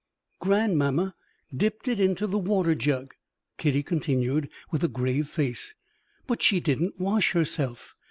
[0.39, 1.13] "Grandmamma
[1.55, 3.13] dipped it into the water jug,"
[3.59, 5.75] Kitty continued, with a grave face;
[6.25, 7.93] "but she didn't wash herself.